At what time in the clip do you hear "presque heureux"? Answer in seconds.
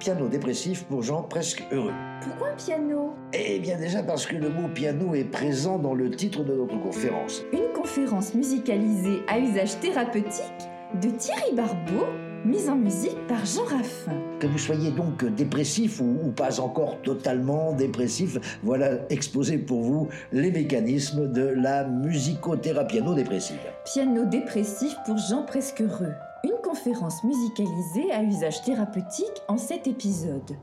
1.22-1.92, 25.44-26.14